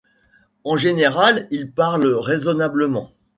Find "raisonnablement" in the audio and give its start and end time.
2.15-3.11